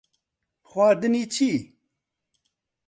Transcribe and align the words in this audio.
خواردنی 0.61 1.25
چی؟ 1.25 1.77